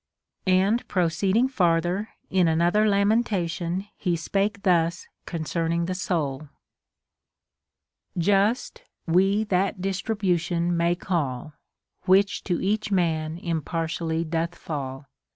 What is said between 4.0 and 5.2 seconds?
spake thus